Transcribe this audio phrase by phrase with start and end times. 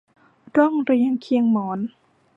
[0.55, 1.79] ร่วมเรียงเคียงหมอน